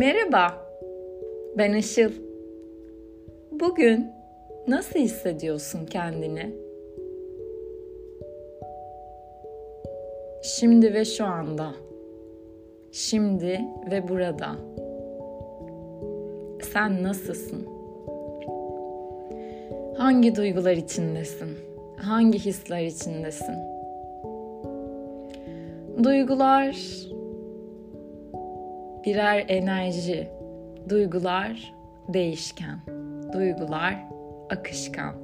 [0.00, 0.66] Merhaba,
[1.58, 2.10] ben Işıl.
[3.50, 4.06] Bugün
[4.68, 6.50] nasıl hissediyorsun kendini?
[10.42, 11.72] Şimdi ve şu anda.
[12.92, 13.60] Şimdi
[13.90, 14.56] ve burada.
[16.72, 17.66] Sen nasılsın?
[19.96, 21.58] Hangi duygular içindesin?
[21.96, 23.56] Hangi hisler içindesin?
[26.04, 26.76] Duygular
[29.04, 30.28] birer enerji.
[30.88, 31.74] Duygular
[32.08, 32.78] değişken.
[33.32, 33.96] Duygular
[34.50, 35.14] akışkan.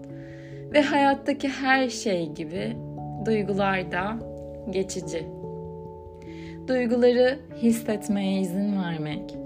[0.72, 2.76] Ve hayattaki her şey gibi
[3.26, 4.16] duygular da
[4.70, 5.26] geçici.
[6.68, 9.36] Duyguları hissetmeye izin vermek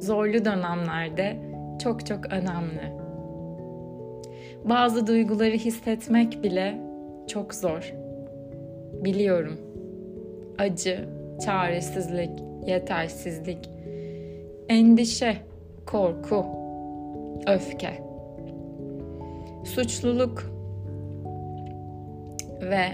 [0.00, 1.36] zorlu dönemlerde
[1.82, 2.92] çok çok önemli.
[4.64, 6.80] Bazı duyguları hissetmek bile
[7.26, 7.94] çok zor.
[9.04, 9.56] Biliyorum.
[10.58, 11.08] Acı,
[11.44, 12.30] çaresizlik,
[12.66, 13.70] yetersizlik,
[14.68, 15.36] endişe,
[15.86, 16.46] korku,
[17.46, 18.02] öfke,
[19.64, 20.52] suçluluk
[22.60, 22.86] ve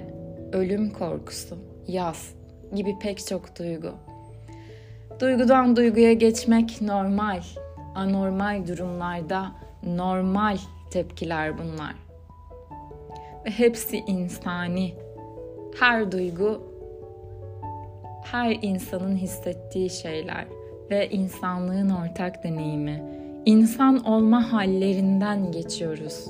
[0.53, 2.35] ölüm korkusu, yaz
[2.75, 3.91] gibi pek çok duygu.
[5.21, 7.43] Duygudan duyguya geçmek normal,
[7.95, 10.59] anormal durumlarda normal
[10.91, 11.95] tepkiler bunlar.
[13.47, 14.95] Ve hepsi insani.
[15.81, 16.72] Her duygu
[18.23, 20.45] her insanın hissettiği şeyler
[20.91, 23.03] ve insanlığın ortak deneyimi.
[23.45, 26.27] İnsan olma hallerinden geçiyoruz.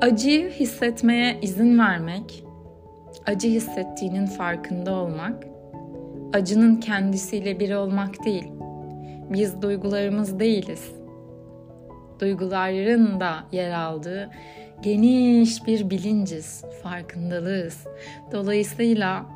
[0.00, 2.44] Acıyı hissetmeye izin vermek,
[3.26, 5.46] acı hissettiğinin farkında olmak,
[6.32, 8.52] acının kendisiyle bir olmak değil.
[9.30, 10.92] Biz duygularımız değiliz.
[12.20, 14.30] Duyguların da yer aldığı
[14.82, 17.86] geniş bir bilinciz, farkındalığız.
[18.32, 19.26] Dolayısıyla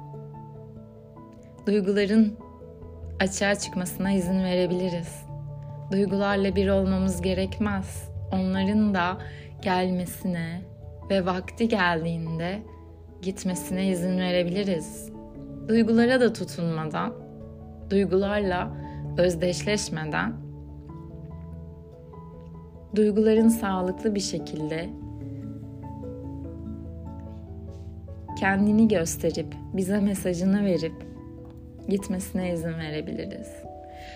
[1.66, 2.36] duyguların
[3.20, 5.22] açığa çıkmasına izin verebiliriz.
[5.92, 8.10] Duygularla bir olmamız gerekmez.
[8.32, 9.18] Onların da
[9.62, 10.62] gelmesine
[11.10, 12.62] ve vakti geldiğinde
[13.22, 15.10] gitmesine izin verebiliriz.
[15.68, 17.12] Duygulara da tutunmadan,
[17.90, 18.70] duygularla
[19.18, 20.50] özdeşleşmeden
[22.96, 24.90] duyguların sağlıklı bir şekilde
[28.40, 30.92] kendini gösterip bize mesajını verip
[31.88, 33.48] gitmesine izin verebiliriz.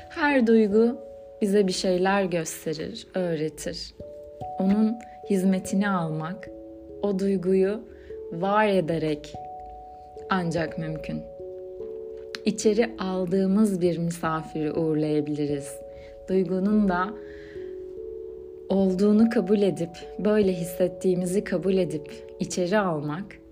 [0.09, 0.99] Her duygu
[1.41, 3.95] bize bir şeyler gösterir, öğretir.
[4.59, 4.97] Onun
[5.31, 6.49] hizmetini almak,
[7.03, 7.81] o duyguyu
[8.33, 9.35] var ederek
[10.31, 11.23] ancak mümkün.
[12.45, 15.77] İçeri aldığımız bir misafiri uğurlayabiliriz.
[16.29, 17.15] Duygunun da
[18.69, 23.44] olduğunu kabul edip, böyle hissettiğimizi kabul edip içeri almak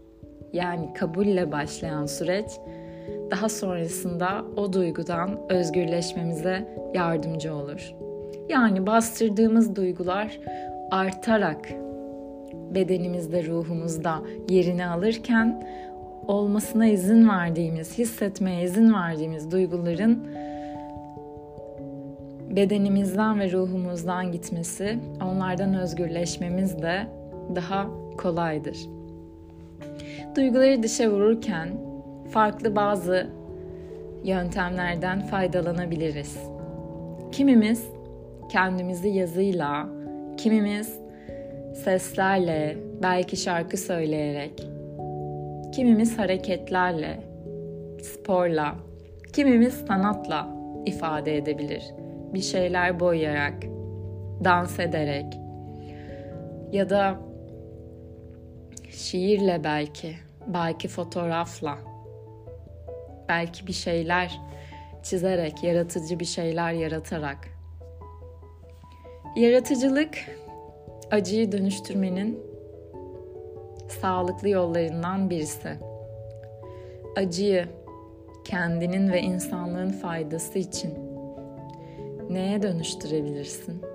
[0.53, 2.47] yani kabulle başlayan süreç
[3.31, 7.95] daha sonrasında o duygudan özgürleşmemize yardımcı olur.
[8.49, 10.41] Yani bastırdığımız duygular
[10.91, 11.69] artarak
[12.75, 15.67] bedenimizde, ruhumuzda yerini alırken
[16.29, 20.27] olmasına izin verdiğimiz, hissetmeye izin verdiğimiz duyguların
[22.51, 27.07] bedenimizden ve ruhumuzdan gitmesi, onlardan özgürleşmemiz de
[27.55, 27.87] daha
[28.19, 28.77] kolaydır.
[30.37, 31.69] Duyguları dışa vururken
[32.31, 33.27] farklı bazı
[34.25, 36.39] yöntemlerden faydalanabiliriz.
[37.33, 37.87] Kimimiz
[38.51, 39.89] kendimizi yazıyla,
[40.37, 40.99] kimimiz
[41.85, 44.67] seslerle, belki şarkı söyleyerek,
[45.73, 47.21] kimimiz hareketlerle,
[48.03, 48.75] sporla,
[49.33, 50.49] kimimiz sanatla
[50.87, 51.85] ifade edebilir.
[52.35, 53.55] Bir şeyler boyayarak,
[54.45, 55.39] dans ederek
[56.73, 57.17] ya da
[58.93, 60.17] şiirle belki,
[60.47, 61.79] belki fotoğrafla,
[63.29, 64.41] belki bir şeyler
[65.03, 67.39] çizerek, yaratıcı bir şeyler yaratarak.
[69.37, 70.19] Yaratıcılık
[71.11, 72.41] acıyı dönüştürmenin
[74.01, 75.79] sağlıklı yollarından birisi.
[77.17, 77.69] Acıyı
[78.45, 80.95] kendinin ve insanlığın faydası için
[82.31, 83.92] neye dönüştürebilirsin?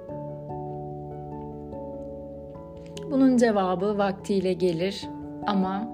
[3.11, 5.07] Bunun cevabı vaktiyle gelir
[5.45, 5.89] ama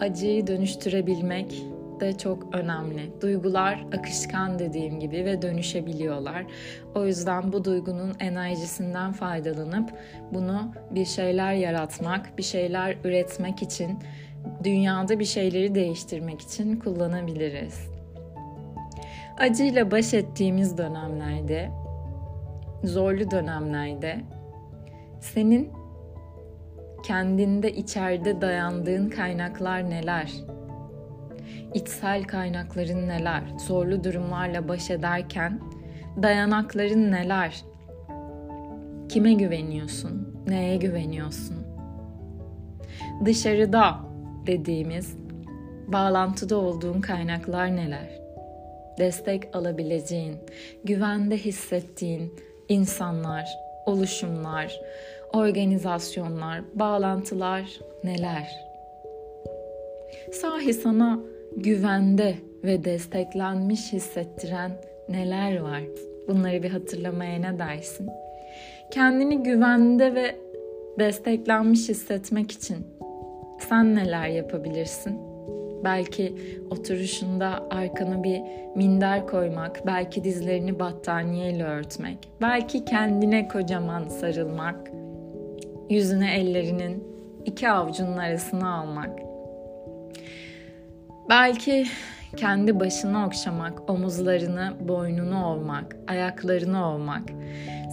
[0.00, 1.62] acıyı dönüştürebilmek
[2.00, 3.20] de çok önemli.
[3.20, 6.46] Duygular akışkan dediğim gibi ve dönüşebiliyorlar.
[6.94, 9.90] O yüzden bu duygunun enerjisinden faydalanıp
[10.32, 13.98] bunu bir şeyler yaratmak, bir şeyler üretmek için,
[14.64, 17.90] dünyada bir şeyleri değiştirmek için kullanabiliriz.
[19.38, 21.70] Acıyla baş ettiğimiz dönemlerde,
[22.84, 24.20] zorlu dönemlerde
[25.20, 25.77] senin
[27.08, 30.32] kendinde içeride dayandığın kaynaklar neler?
[31.74, 33.42] içsel kaynakların neler?
[33.66, 35.60] Zorlu durumlarla baş ederken
[36.22, 37.64] dayanakların neler?
[39.08, 40.42] Kime güveniyorsun?
[40.46, 41.56] Neye güveniyorsun?
[43.24, 43.98] Dışarıda
[44.46, 45.16] dediğimiz
[45.86, 48.20] bağlantıda olduğun kaynaklar neler?
[48.98, 50.36] Destek alabileceğin,
[50.84, 52.34] güvende hissettiğin
[52.68, 53.48] insanlar,
[53.86, 54.80] oluşumlar,
[55.32, 58.48] organizasyonlar, bağlantılar neler?
[60.32, 61.20] Sahi sana
[61.56, 62.34] güvende
[62.64, 64.72] ve desteklenmiş hissettiren
[65.08, 65.82] neler var?
[66.28, 68.08] Bunları bir hatırlamaya ne dersin?
[68.90, 70.36] Kendini güvende ve
[70.98, 72.76] desteklenmiş hissetmek için
[73.68, 75.18] sen neler yapabilirsin?
[75.84, 76.34] Belki
[76.70, 78.42] oturuşunda arkana bir
[78.76, 84.90] minder koymak, belki dizlerini battaniyeyle örtmek, belki kendine kocaman sarılmak,
[85.90, 87.04] yüzüne ellerinin
[87.44, 89.10] iki avucunun arasına almak.
[91.28, 91.86] Belki
[92.36, 97.22] kendi başını okşamak, omuzlarını, boynunu ovmak, ayaklarını ovmak.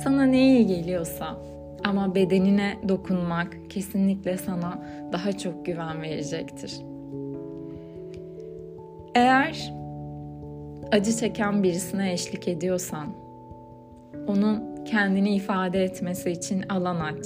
[0.04, 1.38] Sana ne iyi geliyorsa
[1.84, 6.82] ama bedenine dokunmak kesinlikle sana daha çok güven verecektir.
[9.16, 9.74] Eğer
[10.92, 13.08] acı çeken birisine eşlik ediyorsan,
[14.28, 17.26] onun kendini ifade etmesi için alan aç.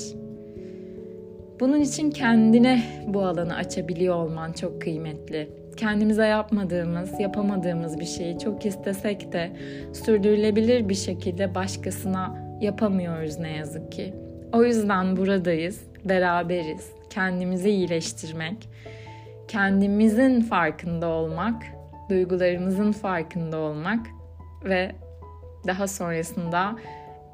[1.60, 5.50] Bunun için kendine bu alanı açabiliyor olman çok kıymetli.
[5.78, 9.52] Kendimize yapmadığımız, yapamadığımız bir şeyi çok istesek de
[9.94, 14.14] sürdürülebilir bir şekilde başkasına yapamıyoruz ne yazık ki.
[14.54, 16.92] O yüzden buradayız, beraberiz.
[17.10, 18.70] Kendimizi iyileştirmek,
[19.48, 21.64] kendimizin farkında olmak
[22.10, 24.08] duygularımızın farkında olmak
[24.64, 24.92] ve
[25.68, 26.76] daha sonrasında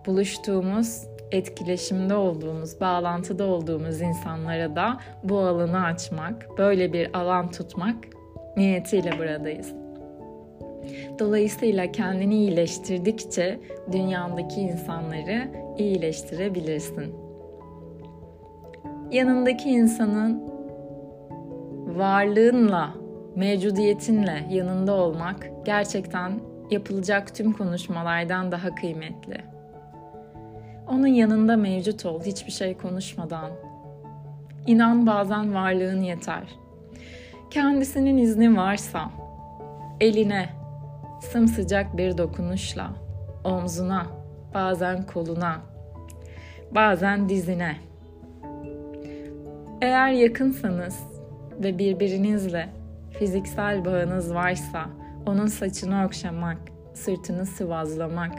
[0.05, 7.95] buluştuğumuz, etkileşimde olduğumuz, bağlantıda olduğumuz insanlara da bu alanı açmak, böyle bir alan tutmak
[8.57, 9.73] niyetiyle buradayız.
[11.19, 13.59] Dolayısıyla kendini iyileştirdikçe
[13.91, 17.15] dünyandaki insanları iyileştirebilirsin.
[19.11, 20.43] Yanındaki insanın
[21.85, 22.93] varlığınla
[23.35, 26.39] mevcudiyetinle yanında olmak gerçekten
[26.71, 29.54] yapılacak tüm konuşmalardan daha kıymetli.
[30.89, 33.51] Onun yanında mevcut ol, hiçbir şey konuşmadan.
[34.67, 36.43] İnan bazen varlığın yeter.
[37.49, 39.11] Kendisinin izni varsa
[40.01, 40.49] eline
[41.21, 42.91] sımsıcak bir dokunuşla,
[43.43, 44.07] omzuna,
[44.53, 45.61] bazen koluna,
[46.71, 47.75] bazen dizine.
[49.81, 50.99] Eğer yakınsanız
[51.63, 52.69] ve birbirinizle
[53.19, 54.85] fiziksel bağınız varsa
[55.25, 56.57] onun saçını okşamak,
[56.93, 58.33] sırtını sıvazlamak,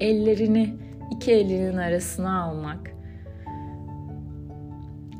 [0.00, 2.90] ellerini iki elinin arasına almak,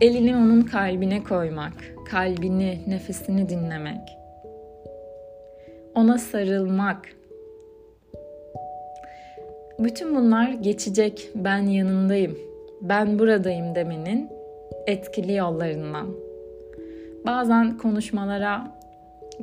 [0.01, 1.73] elini onun kalbine koymak,
[2.11, 4.19] kalbini, nefesini dinlemek,
[5.95, 7.09] ona sarılmak.
[9.79, 12.39] Bütün bunlar geçecek, ben yanındayım,
[12.83, 14.31] ben buradayım demenin
[14.87, 16.07] etkili yollarından.
[17.27, 18.81] Bazen konuşmalara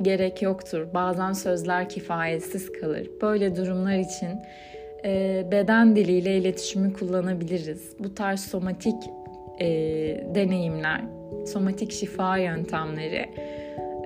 [0.02, 0.86] gerek yoktur.
[0.94, 3.10] Bazen sözler kifayetsiz kalır.
[3.22, 4.28] Böyle durumlar için
[5.52, 7.96] beden diliyle iletişimi kullanabiliriz.
[7.98, 8.96] Bu tarz somatik
[9.60, 9.66] e,
[10.34, 11.00] deneyimler,
[11.46, 13.28] somatik şifa yöntemleri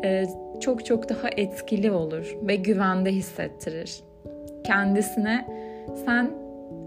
[0.05, 0.25] e,
[0.61, 4.01] çok çok daha etkili olur ve güvende hissettirir.
[4.65, 5.47] Kendisine
[6.05, 6.31] sen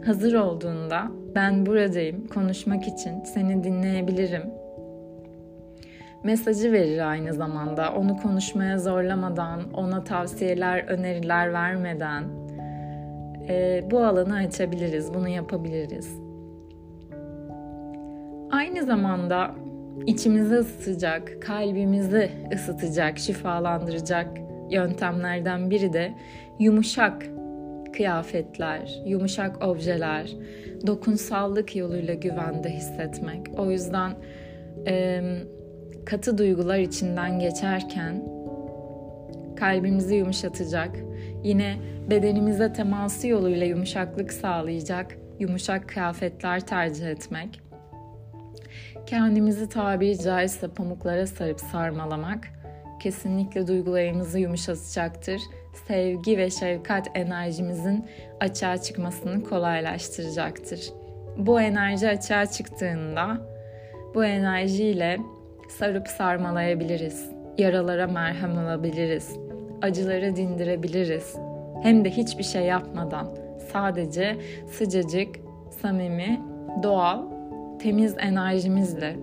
[0.06, 4.44] hazır olduğunda ben buradayım konuşmak için seni dinleyebilirim
[6.26, 7.94] mesajı verir aynı zamanda.
[7.94, 12.24] Onu konuşmaya zorlamadan, ona tavsiyeler, öneriler vermeden
[13.50, 16.20] e, bu alanı açabiliriz, bunu yapabiliriz.
[18.52, 19.56] Aynı zamanda
[20.06, 24.28] içimizi ısıtacak, kalbimizi ısıtacak, şifalandıracak
[24.70, 26.14] yöntemlerden biri de
[26.60, 27.25] yumuşak
[27.94, 30.36] kıyafetler, yumuşak objeler,
[30.88, 33.40] dokunsallık yoluyla güvende hissetmek.
[33.58, 34.12] O yüzden
[34.88, 35.22] e,
[36.06, 38.35] katı duygular içinden geçerken
[39.56, 40.96] kalbimizi yumuşatacak,
[41.44, 41.76] yine
[42.10, 47.62] bedenimize teması yoluyla yumuşaklık sağlayacak yumuşak kıyafetler tercih etmek,
[49.06, 52.48] kendimizi tabiri caizse pamuklara sarıp sarmalamak
[53.00, 55.42] kesinlikle duygularımızı yumuşatacaktır.
[55.88, 58.06] Sevgi ve şefkat enerjimizin
[58.40, 60.80] açığa çıkmasını kolaylaştıracaktır.
[61.38, 63.42] Bu enerji açığa çıktığında
[64.16, 65.18] bu enerjiyle
[65.70, 67.30] sarıp sarmalayabiliriz.
[67.58, 69.45] Yaralara merhem olabiliriz.
[69.82, 71.36] Acıları dindirebiliriz.
[71.84, 73.27] Hem de hiçbir şey yapmadan
[73.74, 74.38] sadece
[74.72, 75.36] sıcacık,
[75.82, 76.41] samimi,
[76.84, 77.22] doğal,
[77.79, 79.15] temiz enerjimizle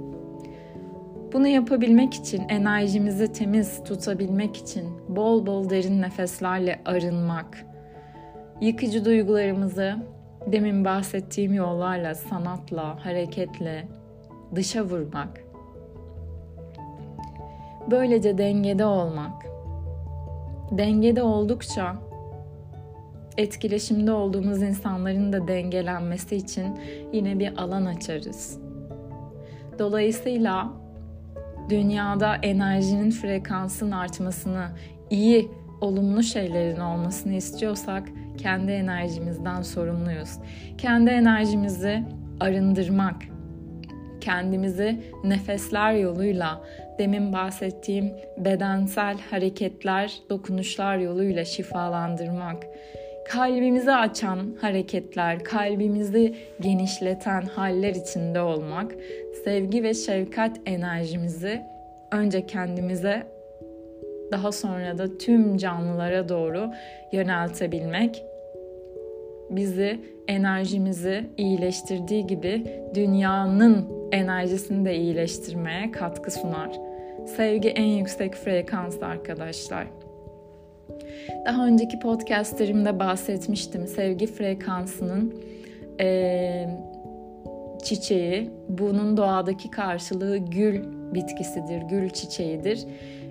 [1.33, 7.67] Bunu yapabilmek için, enerjimizi temiz tutabilmek için bol bol derin nefeslerle arınmak,
[8.61, 9.97] yıkıcı duygularımızı
[10.47, 13.89] demin bahsettiğim yollarla, sanatla, hareketle
[14.55, 15.45] dışa vurmak.
[17.91, 19.47] Böylece dengede olmak.
[20.73, 21.97] Dengede oldukça
[23.37, 26.79] etkileşimde olduğumuz insanların da dengelenmesi için
[27.13, 28.59] yine bir alan açarız.
[29.79, 30.73] Dolayısıyla
[31.71, 34.67] dünyada enerjinin frekansın artmasını,
[35.11, 35.51] iyi,
[35.81, 40.39] olumlu şeylerin olmasını istiyorsak kendi enerjimizden sorumluyuz.
[40.79, 42.05] Kendi enerjimizi
[42.41, 43.17] arındırmak,
[44.21, 46.61] kendimizi nefesler yoluyla,
[47.03, 52.67] demin bahsettiğim bedensel hareketler, dokunuşlar yoluyla şifalandırmak,
[53.29, 58.95] kalbimizi açan hareketler, kalbimizi genişleten haller içinde olmak,
[59.45, 61.63] sevgi ve şefkat enerjimizi
[62.13, 63.27] önce kendimize
[64.33, 66.71] daha sonra da tüm canlılara doğru
[67.13, 68.25] yöneltebilmek
[69.51, 76.92] bizi enerjimizi iyileştirdiği gibi dünyanın enerjisini de iyileştirmeye katkı sunar.
[77.27, 79.87] Sevgi en yüksek frekans arkadaşlar.
[81.47, 83.87] Daha önceki podcastlerimde bahsetmiştim.
[83.87, 85.35] Sevgi frekansının
[86.01, 86.69] e,
[87.83, 90.83] çiçeği, bunun doğadaki karşılığı gül
[91.15, 92.85] bitkisidir, gül çiçeğidir.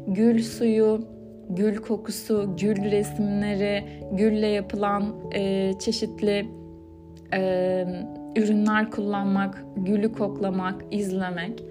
[0.07, 1.07] Gül suyu,
[1.49, 6.45] gül kokusu, gül resimleri, gülle yapılan e, çeşitli
[7.33, 7.85] e,
[8.35, 11.63] ürünler kullanmak, gülü koklamak, izlemek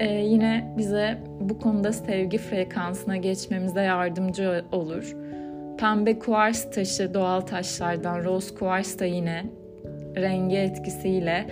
[0.00, 5.16] e, yine bize bu konuda sevgi frekansına geçmemize yardımcı olur.
[5.78, 9.44] Pembe kuvars taşı doğal taşlardan, rose kuvars da yine
[10.16, 11.46] rengi etkisiyle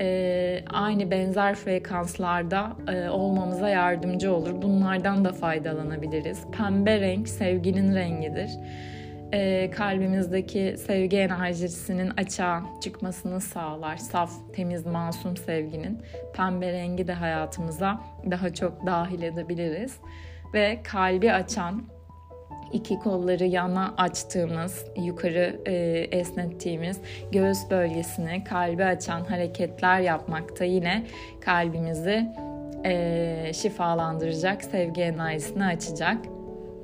[0.00, 4.62] e, aynı benzer frekanslarda e, olmamıza yardımcı olur.
[4.62, 6.42] Bunlardan da faydalanabiliriz.
[6.58, 8.50] Pembe renk sevginin rengidir.
[9.32, 13.96] E, kalbimizdeki sevgi enerjisinin açığa çıkmasını sağlar.
[13.96, 16.02] Saf, temiz, masum sevginin
[16.36, 19.96] pembe rengi de hayatımıza daha çok dahil edebiliriz.
[20.54, 21.82] Ve kalbi açan,
[22.72, 25.72] iki kolları yana açtığımız, yukarı e,
[26.18, 27.00] esnettiğimiz
[27.32, 31.06] göğüs bölgesini kalbi açan hareketler yapmakta yine
[31.40, 32.26] kalbimizi
[32.84, 36.35] e, şifalandıracak, sevgi enerjisini açacak.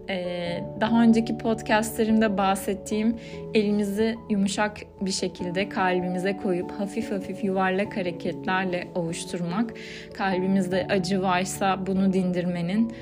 [0.08, 3.16] E, daha önceki podcastlerimde bahsettiğim
[3.54, 9.74] elimizi yumuşak bir şekilde kalbimize koyup hafif hafif yuvarlak hareketlerle ovuşturmak,
[10.14, 12.92] kalbimizde acı varsa bunu dindirmenin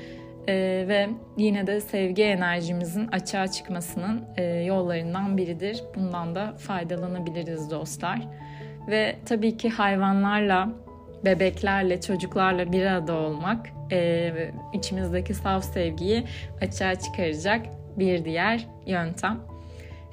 [0.47, 5.83] ee, ve yine de sevgi enerjimizin açığa çıkmasının e, yollarından biridir.
[5.95, 8.27] Bundan da faydalanabiliriz dostlar.
[8.87, 10.69] Ve tabii ki hayvanlarla,
[11.25, 14.31] bebeklerle, çocuklarla bir arada olmak e,
[14.73, 16.23] içimizdeki saf sevgiyi
[16.61, 17.65] açığa çıkaracak
[17.97, 19.39] bir diğer yöntem.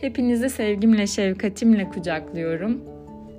[0.01, 2.85] Hepinizi sevgimle, şefkatimle kucaklıyorum.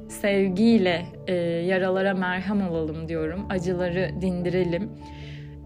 [0.09, 3.45] Sevgiyle e, yaralara merhem olalım diyorum.
[3.49, 4.89] Acıları dindirelim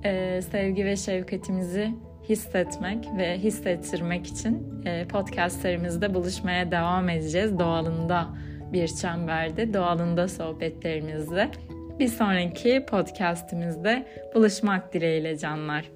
[0.04, 1.94] e, sevgi ve şefkatimizi
[2.30, 7.60] hissetmek ve hissettirmek için e, podcastlerimizde buluşmaya devam edeceğiz.
[7.60, 8.28] Doğalında
[8.74, 11.50] bir çemberde, doğalında sohbetlerimizde.
[12.00, 15.92] Bir sonraki podcastimizde buluşmak dileğiyle canlar.